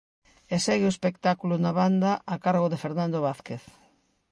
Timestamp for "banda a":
1.79-2.35